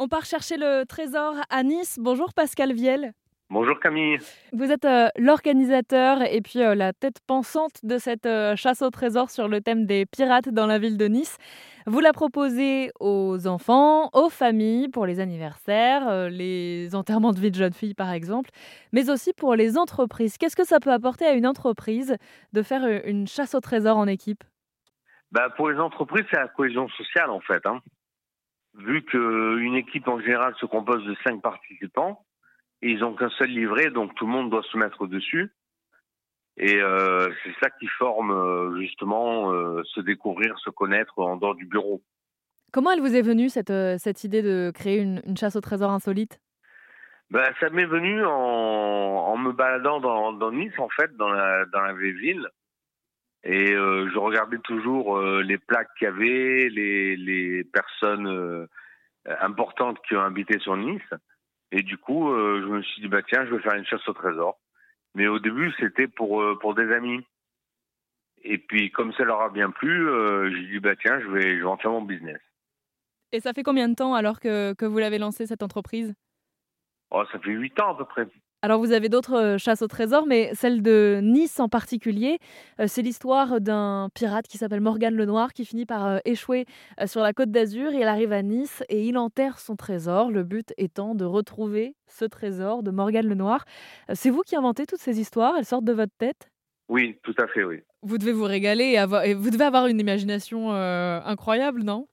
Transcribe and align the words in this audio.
On 0.00 0.06
part 0.06 0.24
chercher 0.24 0.56
le 0.56 0.84
trésor 0.86 1.34
à 1.50 1.64
Nice. 1.64 1.98
Bonjour 2.00 2.32
Pascal 2.32 2.72
Viel. 2.72 3.14
Bonjour 3.50 3.80
Camille. 3.80 4.18
Vous 4.52 4.70
êtes 4.70 4.84
euh, 4.84 5.08
l'organisateur 5.16 6.22
et 6.22 6.40
puis 6.40 6.62
euh, 6.62 6.76
la 6.76 6.92
tête 6.92 7.16
pensante 7.26 7.80
de 7.82 7.98
cette 7.98 8.24
euh, 8.26 8.54
chasse 8.54 8.80
au 8.82 8.90
trésor 8.90 9.28
sur 9.28 9.48
le 9.48 9.60
thème 9.60 9.86
des 9.86 10.06
pirates 10.06 10.50
dans 10.50 10.66
la 10.66 10.78
ville 10.78 10.98
de 10.98 11.06
Nice. 11.06 11.36
Vous 11.86 11.98
la 11.98 12.12
proposez 12.12 12.92
aux 13.00 13.48
enfants, 13.48 14.08
aux 14.12 14.28
familles, 14.28 14.88
pour 14.88 15.04
les 15.04 15.18
anniversaires, 15.18 16.30
les 16.30 16.94
enterrements 16.94 17.32
de 17.32 17.40
vie 17.40 17.50
de 17.50 17.56
jeunes 17.56 17.72
filles 17.72 17.94
par 17.94 18.12
exemple, 18.12 18.50
mais 18.92 19.10
aussi 19.10 19.32
pour 19.32 19.56
les 19.56 19.76
entreprises. 19.76 20.38
Qu'est-ce 20.38 20.54
que 20.54 20.64
ça 20.64 20.78
peut 20.78 20.92
apporter 20.92 21.26
à 21.26 21.32
une 21.32 21.46
entreprise 21.46 22.14
de 22.52 22.62
faire 22.62 22.86
une 23.04 23.26
chasse 23.26 23.56
au 23.56 23.60
trésor 23.60 23.96
en 23.96 24.06
équipe? 24.06 24.44
Bah, 25.32 25.50
Pour 25.56 25.70
les 25.70 25.80
entreprises, 25.80 26.24
c'est 26.30 26.38
la 26.38 26.46
cohésion 26.46 26.88
sociale 26.90 27.30
en 27.30 27.40
fait. 27.40 27.66
Hein. 27.66 27.80
Vu 28.78 29.04
qu'une 29.04 29.74
équipe 29.74 30.06
en 30.08 30.20
général 30.20 30.54
se 30.60 30.66
compose 30.66 31.04
de 31.04 31.16
cinq 31.24 31.42
participants, 31.42 32.24
et 32.80 32.90
ils 32.90 33.02
ont 33.04 33.14
qu'un 33.14 33.30
seul 33.30 33.48
livret, 33.48 33.90
donc 33.90 34.14
tout 34.14 34.26
le 34.26 34.32
monde 34.32 34.50
doit 34.50 34.62
se 34.62 34.76
mettre 34.76 35.06
dessus. 35.06 35.52
Et 36.56 36.76
euh, 36.80 37.28
c'est 37.42 37.54
ça 37.60 37.70
qui 37.70 37.86
forme 37.86 38.30
euh, 38.32 38.80
justement 38.80 39.52
euh, 39.52 39.82
se 39.84 40.00
découvrir, 40.00 40.58
se 40.58 40.70
connaître 40.70 41.18
en 41.18 41.36
dehors 41.36 41.54
du 41.54 41.66
bureau. 41.66 42.02
Comment 42.72 42.92
elle 42.92 43.00
vous 43.00 43.14
est 43.14 43.22
venue 43.22 43.48
cette, 43.48 43.72
cette 43.98 44.24
idée 44.24 44.42
de 44.42 44.70
créer 44.74 44.98
une, 44.98 45.22
une 45.24 45.36
chasse 45.36 45.56
au 45.56 45.60
trésor 45.60 45.90
insolite? 45.90 46.40
Ben, 47.30 47.44
Ça 47.60 47.70
m'est 47.70 47.86
venu 47.86 48.24
en, 48.24 48.30
en, 48.30 49.36
me 49.36 49.52
baladant 49.52 50.00
dans, 50.00 50.32
dans, 50.32 50.50
Nice, 50.52 50.78
en 50.78 50.88
fait, 50.88 51.16
dans 51.16 51.30
la, 51.30 51.64
dans 51.66 51.80
la 51.80 51.94
vieille 51.94 52.12
ville. 52.12 52.48
Et 53.44 53.66
je 53.66 54.18
regardais 54.18 54.58
toujours 54.58 55.20
les 55.20 55.58
plaques 55.58 55.88
qu'il 55.98 56.06
y 56.06 56.08
avait, 56.08 56.68
les, 56.68 57.16
les 57.16 57.64
personnes 57.64 58.66
importantes 59.40 59.98
qui 60.06 60.16
ont 60.16 60.22
habité 60.22 60.58
sur 60.58 60.76
Nice. 60.76 61.14
Et 61.70 61.82
du 61.82 61.98
coup, 61.98 62.30
euh, 62.30 62.62
je 62.62 62.66
me 62.66 62.82
suis 62.82 63.02
dit, 63.02 63.08
bah 63.08 63.22
tiens, 63.22 63.44
je 63.44 63.54
vais 63.54 63.62
faire 63.62 63.74
une 63.74 63.84
chasse 63.84 64.06
au 64.08 64.12
trésor. 64.14 64.58
Mais 65.14 65.26
au 65.26 65.38
début, 65.38 65.72
c'était 65.78 66.08
pour, 66.08 66.40
euh, 66.40 66.58
pour 66.58 66.74
des 66.74 66.90
amis. 66.92 67.24
Et 68.42 68.58
puis, 68.58 68.90
comme 68.90 69.12
ça 69.12 69.24
leur 69.24 69.42
a 69.42 69.50
bien 69.50 69.70
plu, 69.70 70.08
euh, 70.08 70.50
j'ai 70.50 70.66
dit, 70.66 70.80
bah 70.80 70.96
tiens, 70.96 71.20
je 71.20 71.26
vais, 71.28 71.56
je 71.56 71.62
vais 71.62 71.68
en 71.68 71.76
faire 71.76 71.90
mon 71.90 72.02
business. 72.02 72.40
Et 73.32 73.40
ça 73.40 73.52
fait 73.52 73.62
combien 73.62 73.88
de 73.88 73.94
temps 73.94 74.14
alors 74.14 74.40
que, 74.40 74.72
que 74.74 74.86
vous 74.86 74.98
l'avez 74.98 75.18
lancé, 75.18 75.46
cette 75.46 75.62
entreprise? 75.62 76.14
Oh, 77.10 77.24
ça 77.30 77.38
fait 77.38 77.50
huit 77.50 77.78
ans 77.80 77.92
à 77.92 77.98
peu 77.98 78.04
près. 78.06 78.26
Alors 78.60 78.80
vous 78.80 78.90
avez 78.90 79.08
d'autres 79.08 79.36
euh, 79.36 79.58
chasses 79.58 79.82
au 79.82 79.86
trésor, 79.86 80.26
mais 80.26 80.50
celle 80.52 80.82
de 80.82 81.20
Nice 81.22 81.60
en 81.60 81.68
particulier, 81.68 82.38
euh, 82.80 82.86
c'est 82.88 83.02
l'histoire 83.02 83.60
d'un 83.60 84.08
pirate 84.14 84.48
qui 84.48 84.58
s'appelle 84.58 84.80
Morgane 84.80 85.14
Lenoir 85.14 85.52
qui 85.52 85.64
finit 85.64 85.86
par 85.86 86.06
euh, 86.06 86.18
échouer 86.24 86.64
sur 87.06 87.20
la 87.20 87.32
côte 87.32 87.52
d'Azur. 87.52 87.92
Il 87.92 88.02
arrive 88.02 88.32
à 88.32 88.42
Nice 88.42 88.82
et 88.88 89.04
il 89.04 89.16
enterre 89.16 89.60
son 89.60 89.76
trésor, 89.76 90.32
le 90.32 90.42
but 90.42 90.74
étant 90.76 91.14
de 91.14 91.24
retrouver 91.24 91.94
ce 92.08 92.24
trésor 92.24 92.82
de 92.82 92.90
Morgane 92.90 93.28
Lenoir. 93.28 93.64
C'est 94.12 94.30
vous 94.30 94.42
qui 94.42 94.56
inventez 94.56 94.86
toutes 94.86 94.98
ces 94.98 95.20
histoires, 95.20 95.54
elles 95.56 95.64
sortent 95.64 95.84
de 95.84 95.92
votre 95.92 96.16
tête? 96.18 96.50
Oui, 96.88 97.16
tout 97.22 97.34
à 97.38 97.46
fait, 97.46 97.62
oui. 97.62 97.82
Vous 98.02 98.18
devez 98.18 98.32
vous 98.32 98.44
régaler 98.44 98.86
et, 98.86 98.98
avoir... 98.98 99.24
et 99.24 99.34
vous 99.34 99.50
devez 99.50 99.64
avoir 99.64 99.86
une 99.86 100.00
imagination 100.00 100.72
incroyable, 100.72 101.84
non? 101.84 102.08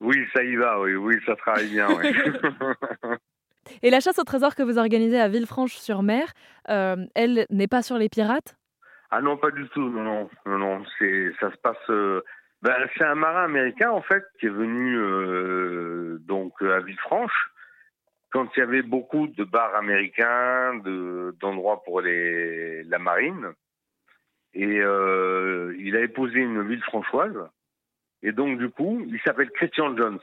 Oui, 0.00 0.16
ça 0.32 0.44
y 0.44 0.54
va, 0.54 0.80
oui, 0.80 0.94
oui, 0.94 1.16
ça 1.24 1.34
travaille 1.34 1.70
bien, 1.70 1.88
oui. 1.88 2.12
Et 3.82 3.90
la 3.90 4.00
chasse 4.00 4.18
au 4.18 4.24
trésor 4.24 4.54
que 4.54 4.62
vous 4.62 4.78
organisez 4.78 5.20
à 5.20 5.28
Villefranche-sur-Mer, 5.28 6.32
euh, 6.68 6.96
elle 7.14 7.46
n'est 7.50 7.68
pas 7.68 7.82
sur 7.82 7.98
les 7.98 8.08
pirates? 8.08 8.56
Ah 9.10 9.20
non, 9.20 9.36
pas 9.36 9.50
du 9.50 9.68
tout. 9.68 9.88
Non, 9.88 10.28
non, 10.46 10.58
non. 10.58 10.84
C'est, 10.98 11.32
ça 11.40 11.50
se 11.50 11.56
passe. 11.58 11.76
Euh, 11.90 12.22
ben, 12.62 12.74
c'est 12.96 13.04
un 13.04 13.14
marin 13.14 13.44
américain 13.44 13.90
en 13.90 14.02
fait 14.02 14.24
qui 14.40 14.46
est 14.46 14.50
venu 14.50 14.96
euh, 14.96 16.18
donc 16.20 16.52
à 16.62 16.80
Villefranche 16.80 17.50
quand 18.32 18.48
il 18.56 18.60
y 18.60 18.62
avait 18.62 18.82
beaucoup 18.82 19.28
de 19.28 19.44
bars 19.44 19.74
américains, 19.76 20.74
de, 20.84 21.34
d'endroits 21.40 21.82
pour 21.84 22.00
les, 22.00 22.82
la 22.84 22.98
marine. 22.98 23.52
Et 24.52 24.80
il 24.80 25.96
a 25.96 26.00
épousé 26.00 26.38
une 26.38 26.66
ville 26.66 26.82
franchoise. 26.82 27.36
Et 28.22 28.32
donc, 28.32 28.58
du 28.58 28.70
coup, 28.70 29.04
il 29.06 29.20
s'appelle 29.20 29.50
Christian 29.50 29.96
Jones. 29.96 30.18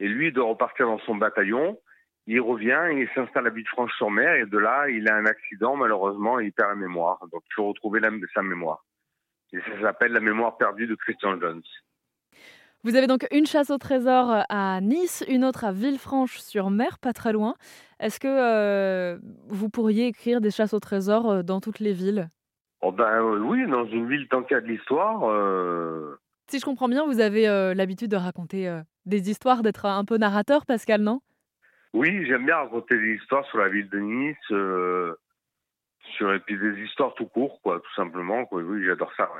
Et 0.00 0.08
lui, 0.08 0.28
il 0.28 0.32
doit 0.32 0.46
repartir 0.46 0.86
dans 0.86 0.98
son 1.00 1.14
bataillon 1.16 1.78
il 2.26 2.40
revient, 2.40 2.88
il 2.92 3.08
s'installe 3.14 3.46
à 3.46 3.50
Villefranche-sur-Mer 3.50 4.34
et 4.34 4.46
de 4.46 4.58
là, 4.58 4.88
il 4.88 5.08
a 5.08 5.16
un 5.16 5.26
accident, 5.26 5.76
malheureusement, 5.76 6.40
il 6.40 6.52
perd 6.52 6.70
la 6.70 6.74
mémoire. 6.74 7.20
Donc, 7.32 7.42
il 7.48 7.54
faut 7.54 7.68
retrouver 7.68 8.00
l'âme 8.00 8.20
de 8.20 8.26
sa 8.34 8.42
mémoire. 8.42 8.84
Et 9.52 9.60
ça 9.60 9.80
s'appelle 9.80 10.12
la 10.12 10.20
mémoire 10.20 10.56
perdue 10.56 10.86
de 10.86 10.96
Christian 10.96 11.40
Jones. 11.40 11.62
Vous 12.82 12.94
avez 12.96 13.06
donc 13.06 13.26
une 13.32 13.46
chasse 13.46 13.70
au 13.70 13.78
trésor 13.78 14.44
à 14.48 14.80
Nice, 14.80 15.24
une 15.28 15.44
autre 15.44 15.64
à 15.64 15.72
Villefranche-sur-Mer, 15.72 16.98
pas 16.98 17.12
très 17.12 17.32
loin. 17.32 17.54
Est-ce 18.00 18.20
que 18.20 18.28
euh, 18.28 19.18
vous 19.48 19.68
pourriez 19.68 20.06
écrire 20.06 20.40
des 20.40 20.50
chasses 20.50 20.74
au 20.74 20.80
trésor 20.80 21.30
euh, 21.30 21.42
dans 21.42 21.60
toutes 21.60 21.80
les 21.80 21.92
villes? 21.92 22.28
Oh 22.82 22.92
ben, 22.92 23.22
euh, 23.22 23.38
Oui, 23.38 23.66
dans 23.68 23.86
une 23.86 24.08
ville 24.08 24.28
tant 24.28 24.42
qu'il 24.42 24.54
y 24.54 24.58
a 24.58 24.60
de 24.60 24.66
l'histoire. 24.66 25.20
Si 26.48 26.60
je 26.60 26.64
comprends 26.64 26.88
bien, 26.88 27.04
vous 27.06 27.20
avez 27.20 27.46
l'habitude 27.74 28.10
de 28.10 28.16
raconter 28.16 28.72
des 29.04 29.30
histoires, 29.30 29.62
d'être 29.62 29.86
un 29.86 30.04
peu 30.04 30.16
narrateur, 30.16 30.64
Pascal, 30.64 31.00
non? 31.00 31.20
Oui, 31.96 32.26
j'aime 32.26 32.44
bien 32.44 32.56
raconter 32.56 32.98
des 32.98 33.14
histoires 33.14 33.46
sur 33.46 33.56
la 33.56 33.70
ville 33.70 33.88
de 33.88 33.98
Nice, 33.98 34.36
euh, 34.50 35.14
sur 36.16 36.32
et 36.34 36.40
puis 36.40 36.58
des 36.58 36.78
histoires 36.82 37.14
tout 37.14 37.26
court, 37.26 37.58
quoi, 37.62 37.80
tout 37.80 37.94
simplement. 37.94 38.44
Quoi. 38.44 38.62
Oui, 38.62 38.84
j'adore 38.84 39.10
ça. 39.16 39.30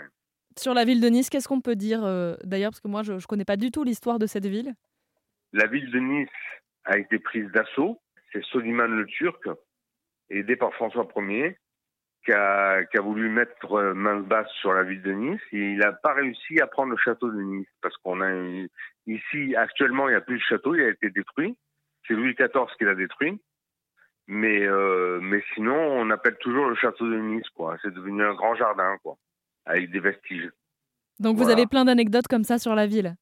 Sur 0.58 0.72
la 0.72 0.86
ville 0.86 1.02
de 1.02 1.08
Nice, 1.08 1.28
qu'est-ce 1.28 1.48
qu'on 1.48 1.60
peut 1.60 1.76
dire 1.76 2.02
euh, 2.02 2.34
d'ailleurs? 2.44 2.70
Parce 2.70 2.80
que 2.80 2.88
moi, 2.88 3.02
je 3.02 3.12
ne 3.12 3.20
connais 3.20 3.44
pas 3.44 3.58
du 3.58 3.70
tout 3.70 3.84
l'histoire 3.84 4.18
de 4.18 4.26
cette 4.26 4.46
ville. 4.46 4.72
La 5.52 5.66
ville 5.66 5.90
de 5.90 5.98
Nice 5.98 6.28
a 6.86 6.96
été 6.96 7.18
prise 7.18 7.50
d'assaut. 7.52 8.00
C'est 8.32 8.42
Soliman 8.44 8.90
le 8.90 9.04
Turc, 9.04 9.46
aidé 10.30 10.56
par 10.56 10.72
François 10.72 11.06
Ier, 11.14 11.58
qui 12.24 12.32
a, 12.32 12.84
qui 12.86 12.96
a 12.96 13.02
voulu 13.02 13.28
mettre 13.28 13.92
main 13.92 14.20
basse 14.20 14.50
sur 14.62 14.72
la 14.72 14.82
ville 14.82 15.02
de 15.02 15.12
Nice. 15.12 15.42
Et 15.52 15.72
il 15.72 15.78
n'a 15.78 15.92
pas 15.92 16.14
réussi 16.14 16.58
à 16.62 16.66
prendre 16.66 16.92
le 16.92 16.96
château 16.96 17.30
de 17.30 17.42
Nice 17.42 17.68
parce 17.82 17.96
qu'on 17.98 18.22
a 18.22 18.32
ici 19.06 19.54
actuellement 19.56 20.08
il 20.08 20.12
n'y 20.12 20.16
a 20.16 20.22
plus 20.22 20.38
de 20.38 20.42
château, 20.42 20.74
il 20.74 20.82
a 20.82 20.88
été 20.88 21.10
détruit. 21.10 21.54
C'est 22.06 22.14
Louis 22.14 22.34
XIV 22.34 22.66
qui 22.78 22.84
l'a 22.84 22.94
détruit. 22.94 23.40
Mais, 24.28 24.66
euh, 24.66 25.20
mais 25.22 25.42
sinon, 25.54 25.76
on 25.76 26.10
appelle 26.10 26.36
toujours 26.38 26.68
le 26.68 26.74
château 26.74 27.08
de 27.08 27.16
Nice, 27.16 27.48
quoi. 27.54 27.76
C'est 27.82 27.94
devenu 27.94 28.24
un 28.24 28.34
grand 28.34 28.56
jardin, 28.56 28.96
quoi, 29.02 29.16
avec 29.64 29.90
des 29.90 30.00
vestiges. 30.00 30.50
Donc 31.20 31.36
vous 31.36 31.48
avez 31.48 31.66
plein 31.66 31.84
d'anecdotes 31.84 32.26
comme 32.28 32.44
ça 32.44 32.58
sur 32.58 32.74
la 32.74 32.86
ville? 32.86 33.14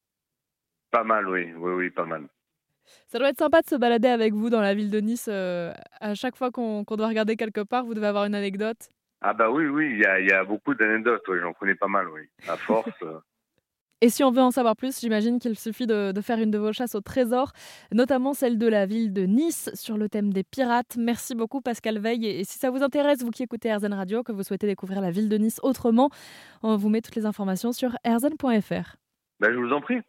Pas 0.90 1.04
mal, 1.04 1.28
oui, 1.28 1.52
oui, 1.56 1.72
oui, 1.72 1.90
pas 1.90 2.06
mal. 2.06 2.26
Ça 3.06 3.18
doit 3.18 3.28
être 3.28 3.38
sympa 3.38 3.62
de 3.62 3.66
se 3.66 3.76
balader 3.76 4.08
avec 4.08 4.32
vous 4.32 4.50
dans 4.50 4.60
la 4.60 4.74
ville 4.74 4.90
de 4.90 5.00
Nice. 5.00 5.28
Euh, 5.30 5.72
à 6.00 6.14
chaque 6.14 6.36
fois 6.36 6.50
qu'on 6.50 6.82
doit 6.82 7.08
regarder 7.08 7.36
quelque 7.36 7.60
part, 7.60 7.84
vous 7.84 7.94
devez 7.94 8.06
avoir 8.06 8.24
une 8.24 8.34
anecdote. 8.34 8.88
Ah 9.20 9.32
bah 9.32 9.50
oui, 9.50 9.66
oui, 9.66 9.90
il 9.92 10.00
y 10.00 10.06
a, 10.06 10.20
y 10.20 10.32
a, 10.32 10.44
beaucoup 10.44 10.74
d'anecdotes, 10.74 11.22
oui, 11.28 11.38
j'en 11.40 11.52
connais 11.52 11.74
pas 11.74 11.88
mal, 11.88 12.08
oui. 12.08 12.22
À 12.48 12.56
force. 12.56 12.90
Euh, 13.02 13.18
et 14.04 14.10
si 14.10 14.22
on 14.22 14.30
veut 14.30 14.42
en 14.42 14.50
savoir 14.50 14.76
plus, 14.76 15.00
j'imagine 15.00 15.38
qu'il 15.38 15.58
suffit 15.58 15.86
de, 15.86 16.12
faire 16.20 16.38
une 16.38 16.50
de 16.50 16.58
vos 16.58 16.74
chasses 16.74 16.94
au 16.94 17.00
trésor, 17.00 17.52
notamment 17.90 18.34
celle 18.34 18.58
de 18.58 18.66
la 18.66 18.84
ville 18.84 19.14
de 19.14 19.22
Nice 19.22 19.70
sur 19.72 19.96
le 19.96 20.10
thème 20.10 20.30
des 20.30 20.44
pirates. 20.44 20.98
Merci 20.98 21.34
beaucoup 21.34 21.62
Pascal 21.62 21.98
Veil. 21.98 22.26
Et 22.26 22.44
si 22.44 22.58
ça 22.58 22.68
vous 22.70 22.82
intéresse, 22.82 23.22
vous 23.22 23.30
qui 23.30 23.44
écoutez 23.44 23.74
RZN 23.74 23.94
Radio, 23.94 24.22
que 24.22 24.30
vous 24.30 24.42
souhaitez 24.42 24.66
découvrir 24.66 25.00
la 25.00 25.10
ville 25.10 25.30
de 25.30 25.38
Nice 25.38 25.58
autrement, 25.62 26.10
on 26.62 26.76
vous 26.76 26.90
met 26.90 27.00
toutes 27.00 27.16
les 27.16 27.24
informations 27.24 27.72
sur 27.72 27.96
rzn.fr. 28.06 28.96
Ben, 29.40 29.50
je 29.50 29.58
vous 29.58 29.72
en 29.72 29.80
prie. 29.80 30.02